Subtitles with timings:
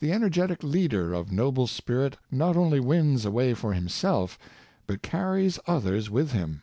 [0.00, 4.36] The energetic leader of noble spirit not only wins a way for himself,
[4.88, 6.62] but carries others with him.